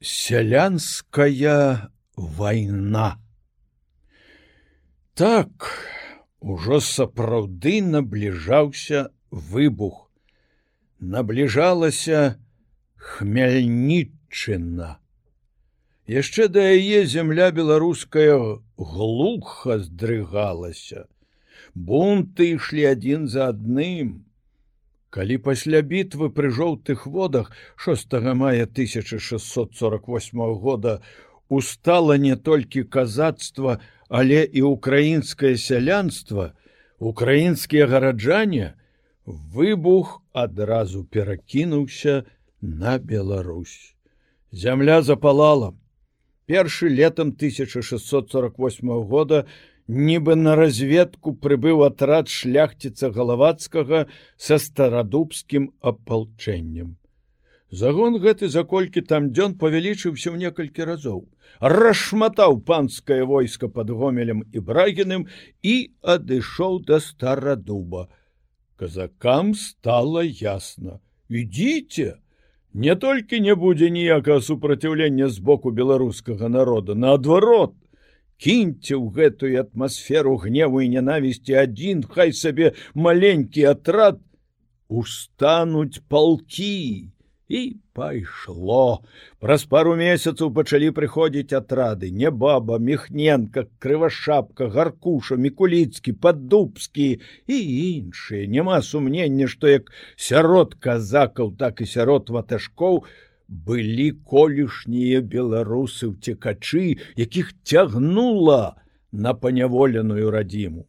[0.00, 3.20] сялянская вайна.
[5.14, 5.50] Так
[6.40, 10.08] ужо сапраўды набліжаўся выбух.
[11.00, 12.40] Набліжалася
[12.96, 14.96] хмяльнічына.
[16.08, 21.06] Яшчэ да яе зямля беларуская глуха здрыгалася.
[21.74, 24.24] Бунты ішлі адзін за адным.
[25.10, 31.02] Калі пасля бітвы пры жоўтых водах 6 мая 1648 года
[31.48, 36.52] устала не толькі казацтва, але і украінскае сялянство,
[36.98, 38.74] украінскія гараджане,
[39.26, 42.24] выбух адразу перакінуўся
[42.60, 43.96] на Беларусь.
[44.52, 45.74] Зямля запалала.
[46.46, 49.46] Першы летом 1648 года
[49.90, 56.96] нібы на разведку прыбыў атрад шляхціца галавацкага са старадубскім апалчэннем.
[57.70, 61.26] Загон гэты за колькі там дзён павялічыўся ў некалькі разоў,
[61.58, 65.26] расшматаў панскае войска под гомелем і брагіным
[65.62, 68.08] і адышоў да старадуба.
[68.74, 72.18] Казакам стало ясно: ідзіце,
[72.74, 77.74] не толькі не будзе ніякага супраціўлення з боку беларускага народа, наадварот,
[78.40, 84.20] кіньце ў гэтую атмасферу гневу і нянавісці адзін хай сабе маленькі атрад
[84.88, 87.12] устануць палкі.
[87.50, 87.60] І
[87.98, 89.02] пайшло.
[89.42, 92.10] Праз пару месяцаў пачалі прыходзіць атрады.
[92.14, 97.08] Не баба мехненка крывашапка гаркуша мікуліцкі паддубскі
[97.50, 98.46] і іншыя.
[98.46, 103.04] Няма сумнення што як сярод казакаў так і сярод ватажкоў у
[103.50, 108.78] былі колішнія беларусы ўцекачы, якіх цягнула
[109.10, 110.86] на паняволеную радзіму.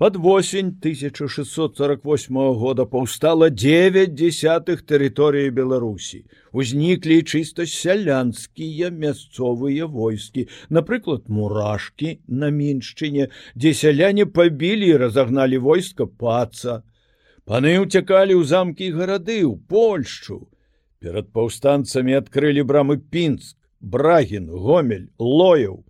[0.00, 6.24] Под восень 1648 года паўстала 9 десятых тэрыторыі Беларусі.
[6.56, 16.08] Узніклі чыста сялянскія мясцовыя войскі, напрыклад, мурашкі на міншчыне, дзе сяляне пабілі і разагналі войска
[16.08, 16.80] паца.
[17.44, 20.48] Паны ўцякалі ў замкі гарады ў Польшчу,
[21.00, 25.84] Перад паўстанцамі адкрылі брамы пінск, брагін, гомель, лояў.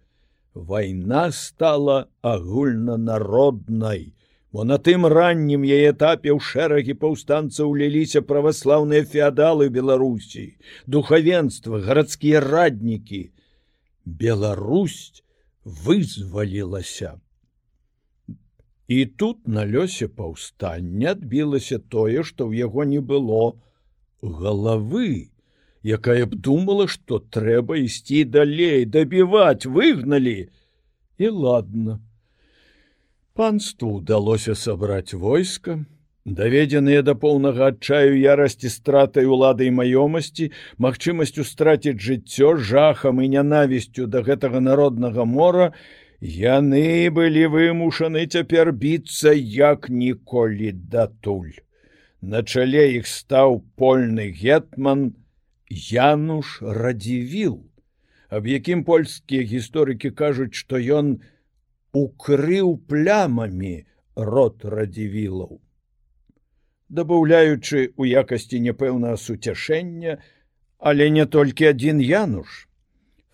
[0.55, 4.15] Вайна стала агульнанароднай,
[4.53, 10.45] бо на тым раннім яе этапе ў шэрагі паўстанцаў уліліся праваслаўныя феадалы Беларусі,
[10.87, 13.31] духавенства, гарадскія раднікі.
[14.05, 15.25] Беларусь
[15.65, 17.19] вызвалілася.
[18.87, 23.59] І тут на лёсе паўстання адбілася тое, што ў яго не было,
[24.23, 25.31] галавы,
[25.83, 30.49] якая б думала, што трэба ісці далей, дабіваць, выгналі.
[31.19, 32.01] І ладно.
[33.35, 35.85] Панству удалося сабраць войска,
[36.25, 44.07] даведзеныя да поўнага адчаю ярасці стратай улады і маёмасці, магчымасцю страціць жыццё жахам і нянавісцю
[44.07, 45.73] да гэтага народнага мора,
[46.21, 51.57] яны былі вымушаны цяпер біцца як ніколі датуль
[52.21, 55.15] на чале іх стаў польны гетман
[55.71, 57.63] Януш радзівіл,
[58.29, 61.21] аб якім польскія гісторыкі кажуць, што ён
[61.95, 63.87] укрыў плямамі
[64.17, 65.61] рот радзівілаў.
[66.91, 70.19] Дабаўляючы у якасці няпэўнага суцяшэння,
[70.79, 72.67] але не толькі адзін януш.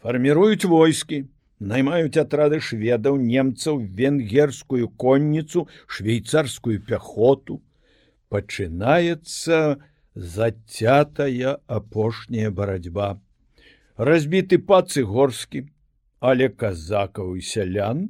[0.04, 1.24] Фарміруюць войскі,
[1.58, 7.62] наймаюць атрады шведаў немцаў венгерскую конніцу, швейцарскую пяхоту,
[8.28, 9.76] пачынаецца
[10.14, 13.20] зацятая апошняя барацьба.
[13.96, 15.66] Разбіты пацы горскі,
[16.20, 18.08] але казакаў і сялян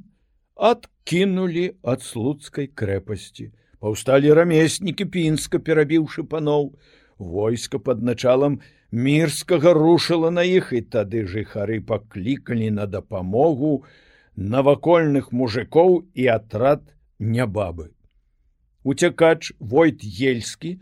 [0.57, 3.51] адкінулі ад слуцкай крэпасці.
[3.83, 6.73] Паўсталі рамеснікі пінска, перабіўшы паноў,
[7.19, 8.61] войска пад началам
[8.91, 13.85] мірскага рушыла на іх і тады жыхары паклікалі на дапамогу
[14.37, 17.96] навакольных мужикоў і атрад нябабы.
[18.87, 20.77] Уцякач войт ельскі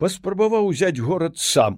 [0.00, 1.74] паспрабаваў узяць горад сам,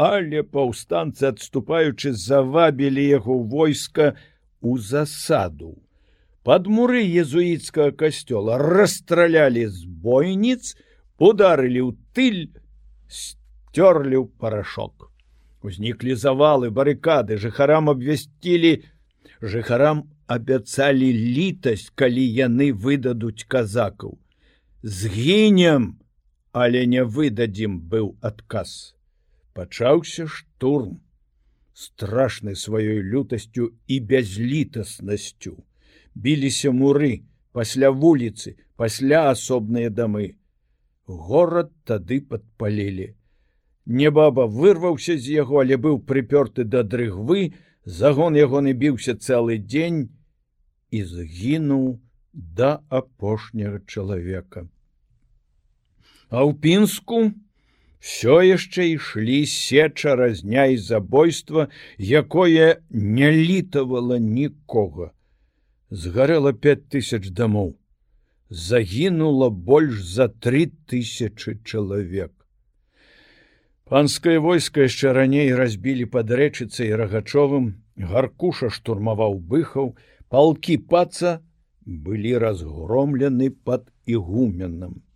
[0.00, 4.06] але паўстанцы адступаючы завабілі яго войска
[4.64, 5.76] у засаду.
[6.40, 10.72] Пад муры езуіцкага касцёла расстралялі з бойніц,
[11.20, 12.42] ударылі ў тыль,
[13.20, 15.12] сцёрлі ў парашок.
[15.60, 18.76] Узніклі завалы барыкады, жыхарам абвясцілі,
[19.44, 24.16] жыхарам абяцалі літасць, калі яны выдадуць казакаў
[24.86, 25.98] згінем,
[26.52, 28.94] але не выдадзім быў адказ.
[29.52, 31.00] Пачаўся штурм,
[31.74, 35.56] страшны сваёй лютасцю і бязлітаснасцю.
[36.14, 40.36] Біліся муры, пасля вуліцы, пасля асобныя дамы.
[41.06, 43.14] Горад тады падпалілі.
[43.86, 47.54] Небаба вырваўся з яго, але быў прыпёрты да дрыгвы,
[47.84, 50.14] загон яго не біўся цэлы дзень
[50.90, 51.98] і згінуў
[52.32, 54.68] да апошняга чалавека.
[56.28, 57.30] А ў пінску
[58.02, 61.68] все яшчэ ішлі сеча разня і забойства,
[61.98, 65.12] якое не літавала нікога.
[65.90, 67.76] Згарэла 5000 дамоў.
[68.50, 72.30] Загінула больш за тры тысячи чалавек.
[73.86, 79.94] Панскае войска яшчэ раней разбілі пад рэчыцай рагачовым, гаркуша штурмаваў быхаў,
[80.30, 81.38] палкі паца
[81.86, 85.06] былі разгромлены пад ігуменам.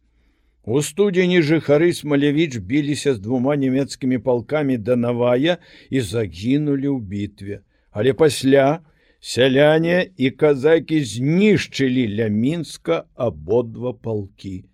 [0.64, 5.56] У студзені жыхары смалявіч біліся з двума нямецкімі палкамі да навая
[5.88, 8.84] і загінулі ў бітве, але пасля
[9.20, 14.68] сяляне і казакі знішчылі ля мінска абодва палкі.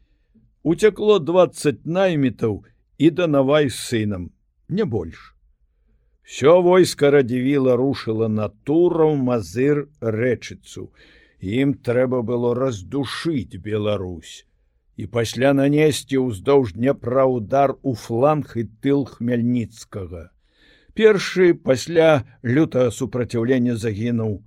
[0.67, 2.65] Уцякло 20 наймітаў,
[2.99, 4.31] і да навай сынам
[4.69, 5.37] не больш.
[6.27, 10.91] Все войска радзівіла рушыла на тураў мазыр рэчыцу
[11.39, 14.43] ім трэба было раздушыць Беларусь
[14.97, 20.31] і пасля нанесці ўздоўж дняпра удар у фланг і тыл хмяльніцкага
[20.97, 24.41] першы пасля лютага супраціўлення загінуў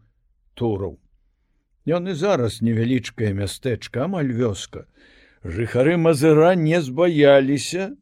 [0.56, 0.98] тураў
[1.90, 4.86] Ён і зараз невялічкае мястэчка амаль вёска
[5.44, 7.96] жыхары мазыра не збаяліся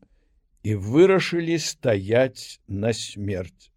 [0.63, 3.71] і вырашылі стаять на смерть.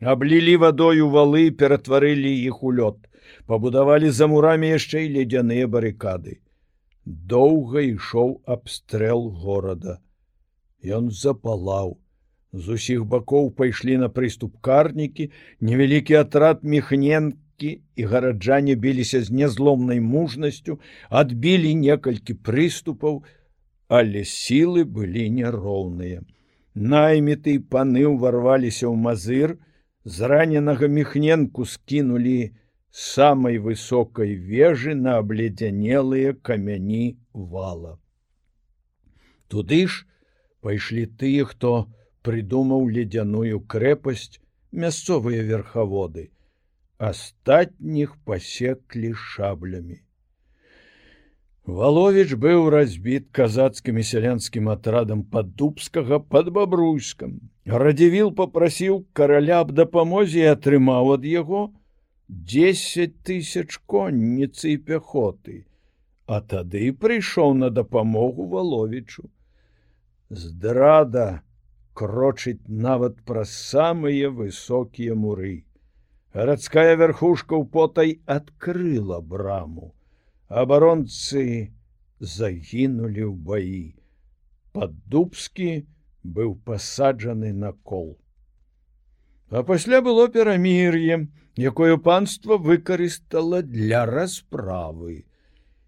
[0.00, 2.98] Аблілі вадою валы, ператварылі іх у лёд,
[3.46, 6.40] пабудавалі за мурамі яшчэ і ледзяныя барыкады.
[7.04, 10.00] Доўга ішоў абстрэл горада.
[10.80, 11.98] Ён запалаў.
[12.52, 15.28] З усіх бакоў пайшлі на прыступ карнікі,
[15.60, 20.78] невялікі атрад мехненкі і гараджане біліся з нязломнай мужнасцю,
[21.10, 23.24] адбілі некалькі прыступаў,
[23.88, 26.22] але сілы былі няроўныя.
[26.74, 29.58] Найміты паны ўварваліся ў мазыр,
[30.04, 32.54] з раненага мехненку скінулі
[32.94, 37.98] самай высокай вежы на абледзянелыя камяні вала.
[39.50, 40.06] Туды ж
[40.62, 41.90] пайшлі тыя, хто
[42.22, 44.38] прыдумаў ледзяную крэпасць
[44.70, 46.30] мясцовыя верхаводы.
[47.02, 49.98] Астатніх пасеклі шаблямі.
[51.66, 57.40] Валовіч быў разбіт казацкім сялянскім атрадам паддубскага под бабруйскам.
[57.66, 61.72] Радзівіл попрасіў караля аб дапамозе і атрымаў ад яго
[62.28, 65.64] 10 тысяч конніцы і пяхоты,
[66.26, 69.28] А тады прыйшоў на дапамогу валовічу.
[70.30, 71.42] Здрада
[71.92, 75.66] крочыць нават праз самыя высокія муры.
[76.32, 79.92] Гарадская вярхушка ў потай адкрыла браму
[80.48, 81.72] абаронцы
[82.20, 83.86] загінулі ў баі.
[84.72, 85.86] Паддубскі
[86.24, 88.16] быў пасаджаны на кол.
[89.54, 95.30] А пасля было перамір'е, якое панство выкарыстала для расправы.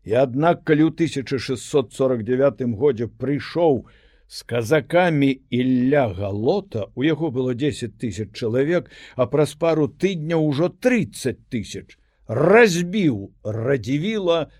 [0.06, 3.82] І аднак калі ў 1649 годзе прыйшоў
[4.30, 8.86] з казакамі Ілля галота, у яго было 10 тысяч чалавек,
[9.16, 14.50] а праз пару тыдня ўжо 30 тысяч разбіў радзівіла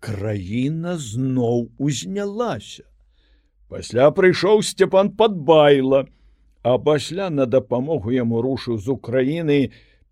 [0.00, 2.84] краіна зноў узнялася
[3.68, 6.04] пасля прыйшоў сцяпан подбайла
[6.64, 9.58] а пасля на дапамогу яму рушыў з украіны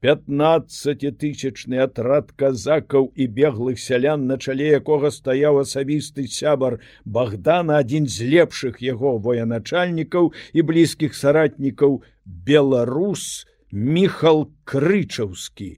[0.04, 6.76] 15тысячны атрад казакаў і беглых сялян на чале якога стаяў асабісты сябар
[7.16, 12.02] богдана адзін з лепшых яго военачальнікаў і блізкіх саратнікаў
[12.50, 13.24] беларус
[13.72, 15.70] міхал крычаўскі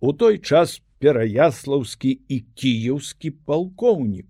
[0.00, 4.28] у той час пераяслаўскі і кіеўскі палкоўнік.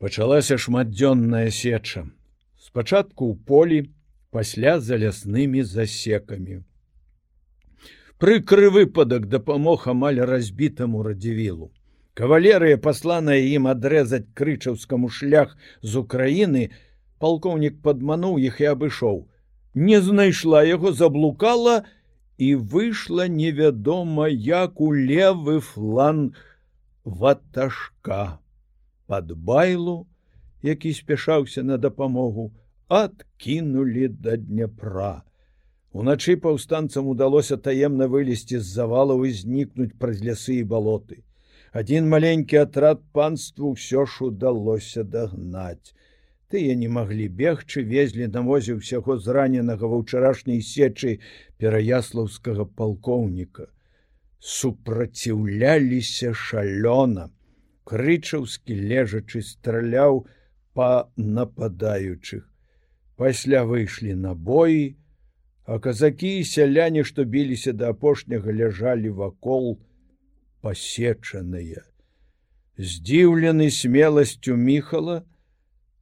[0.00, 2.08] Пачалася шматдзённая сеча.
[2.56, 3.78] Спачатку ў полі,
[4.30, 6.62] пасля за ляснымі засекамі.
[8.20, 11.70] Прыкры выпадак дапамог амаль разбітаму радзівілу.
[12.14, 16.68] Кавалерыя, пасланая ім адрэзаць крычаўскаму шлях з Украіны,
[17.18, 19.24] палкоўнік падмануў іх і абышоў.
[19.74, 21.84] Не знайшла яго, заблукала,
[22.40, 26.34] і выйшла невядома як у левы флан
[27.04, 28.40] ватажка
[29.06, 30.06] под байлу
[30.62, 32.52] які спяшаўся на дапамогу
[32.90, 35.22] адкінули да дняпра
[36.00, 41.18] уначы паўстанцам удалося таемна вылезці з завалаў і знікнуць праз лясы і балоты
[41.82, 45.94] один маленькі атрад панству ўсё ж удалося дагнаць
[46.50, 51.16] тыя не маглі бегчы везлі на возе ўсяго зраненага ва ўчарашняй сечы
[51.62, 53.70] пераяслаўскага палкоўніка
[54.58, 57.30] супраціўляліся шалёна
[57.86, 60.24] крычаўскі лежачы страляў
[60.74, 60.92] па
[61.38, 62.49] нападаючых
[63.19, 64.95] пасля выйшлі на боі,
[65.65, 69.79] а казакі і сяляне, што біліся да апошняга ляжалі вакол
[70.61, 71.85] пасечаныя.
[72.77, 75.23] Здзіўлены смеласцю міхала,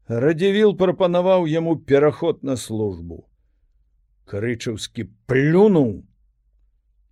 [0.08, 3.24] радзівіл прапанаваў яму пераход на службу.
[4.25, 6.04] Крычаўскі плюнуў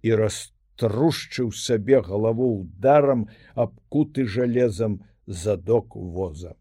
[0.02, 6.56] і раструшчыў сабе галаву ударам абкуты жалезам задок воза.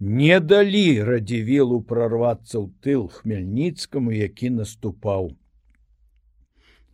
[0.00, 5.36] не далі радзівілу прарвацца ў тыл хмельніцкаму, які наступаў.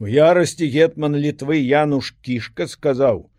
[0.03, 3.31] У ярасці гетман літвы Януш кішка сказаў: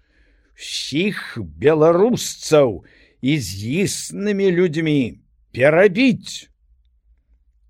[0.56, 2.84] сіх беларусцаў
[3.22, 3.50] і з
[3.84, 5.20] існымі людзьмі
[5.52, 6.50] перабіць.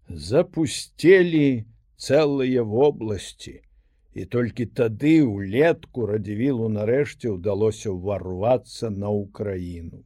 [0.10, 1.66] Запусцелі
[1.98, 3.62] цэлыя вобласці,
[4.14, 10.04] і толькі тады ўлетку радзівілу нарэшце ўдалося ўварвацца на ўкраіну.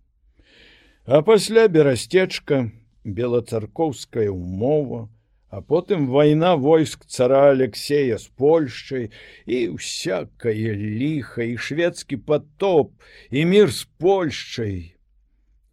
[1.08, 2.72] А пасля берасцечка
[3.04, 5.08] белацаркоўская ўмова,
[5.50, 9.12] а потым вайна войск цара Алексея з Польшчай
[9.46, 12.94] і всякае ліха і шведскі потоп
[13.32, 14.96] і мір з Польшчай.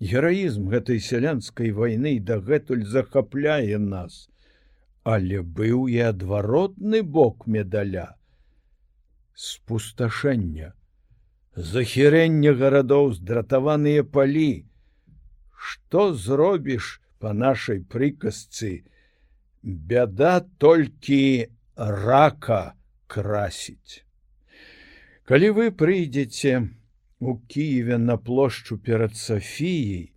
[0.00, 4.28] Гераізм гэтай сялянскай вайны дагэтуль захапляе нас,
[5.02, 8.14] але быў і адваротны бок медаля
[9.34, 10.74] спусташэння,
[11.56, 14.66] захірэння гарадоў здратаваныя палі.
[15.54, 18.84] Што зробіш по нашай прыказцы,
[19.64, 22.74] бяда толькі рака
[23.08, 24.04] красіць.
[25.24, 26.68] Калі вы прыйдзеце
[27.20, 30.12] у Киеве на плошчу перад Сафіяй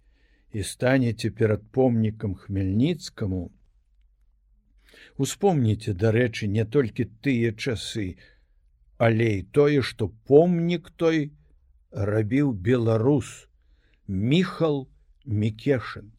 [0.52, 3.52] і станеце перад помнікам хмельніцкаму,
[5.18, 8.20] успомніце, дарэчы, не толькі тыя часы,
[8.98, 11.32] але і тое, што помнік той
[11.92, 13.48] рабіў беларус
[14.08, 14.88] Міхал
[15.26, 16.17] Мікешын.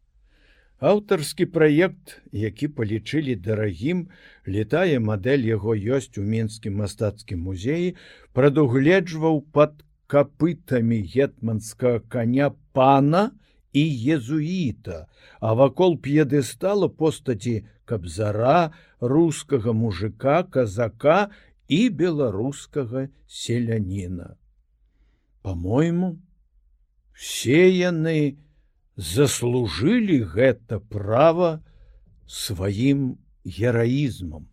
[0.78, 4.06] Аўтарскі праект, які палічылі дарагім,
[4.46, 7.96] летае мадэль яго ёсць у мінскім мастацкім музеі,
[8.30, 13.34] прадугледжваў пад капытамі гетманскага коня пана
[13.74, 18.70] і езуіта, а вакол п'едэстала постаці кабзара,
[19.00, 21.34] рускага мужика, казака
[21.66, 24.38] і беларускага селяніна.
[25.42, 26.22] По-мойму,
[27.12, 28.38] все яны,
[28.98, 31.62] заслужылі гэта права
[32.26, 34.50] сваім гераізмам.